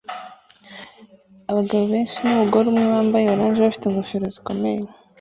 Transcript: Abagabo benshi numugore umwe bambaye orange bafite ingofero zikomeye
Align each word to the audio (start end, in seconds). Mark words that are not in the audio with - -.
Abagabo 1.51 1.83
benshi 1.93 2.17
numugore 2.21 2.65
umwe 2.69 2.85
bambaye 2.93 3.25
orange 3.33 3.59
bafite 3.65 3.83
ingofero 3.85 4.25
zikomeye 4.35 4.81